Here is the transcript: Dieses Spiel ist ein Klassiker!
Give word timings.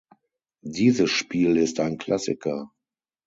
Dieses 0.65 1.11
Spiel 1.11 1.57
ist 1.57 1.79
ein 1.79 1.99
Klassiker! 1.99 2.71